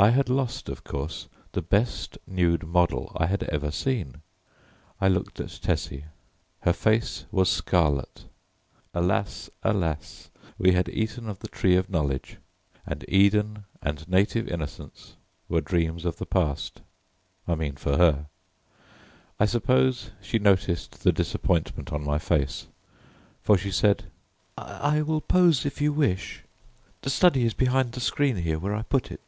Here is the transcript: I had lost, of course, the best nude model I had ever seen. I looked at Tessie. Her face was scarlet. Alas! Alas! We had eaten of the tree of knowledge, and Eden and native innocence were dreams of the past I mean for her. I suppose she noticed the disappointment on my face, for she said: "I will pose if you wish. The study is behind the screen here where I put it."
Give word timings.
I 0.00 0.10
had 0.10 0.28
lost, 0.28 0.68
of 0.68 0.84
course, 0.84 1.26
the 1.50 1.60
best 1.60 2.18
nude 2.24 2.62
model 2.62 3.10
I 3.18 3.26
had 3.26 3.42
ever 3.42 3.72
seen. 3.72 4.22
I 5.00 5.08
looked 5.08 5.40
at 5.40 5.58
Tessie. 5.60 6.04
Her 6.60 6.72
face 6.72 7.24
was 7.32 7.48
scarlet. 7.48 8.22
Alas! 8.94 9.50
Alas! 9.64 10.30
We 10.56 10.70
had 10.70 10.88
eaten 10.88 11.28
of 11.28 11.40
the 11.40 11.48
tree 11.48 11.74
of 11.74 11.90
knowledge, 11.90 12.36
and 12.86 13.04
Eden 13.08 13.64
and 13.82 14.08
native 14.08 14.46
innocence 14.46 15.16
were 15.48 15.60
dreams 15.60 16.04
of 16.04 16.18
the 16.18 16.26
past 16.26 16.80
I 17.48 17.56
mean 17.56 17.74
for 17.74 17.96
her. 17.96 18.28
I 19.40 19.46
suppose 19.46 20.12
she 20.22 20.38
noticed 20.38 21.02
the 21.02 21.10
disappointment 21.10 21.92
on 21.92 22.04
my 22.04 22.20
face, 22.20 22.68
for 23.42 23.58
she 23.58 23.72
said: 23.72 24.04
"I 24.56 25.02
will 25.02 25.20
pose 25.20 25.66
if 25.66 25.80
you 25.80 25.92
wish. 25.92 26.44
The 27.02 27.10
study 27.10 27.42
is 27.44 27.52
behind 27.52 27.90
the 27.90 28.00
screen 28.00 28.36
here 28.36 28.60
where 28.60 28.76
I 28.76 28.82
put 28.82 29.10
it." 29.10 29.20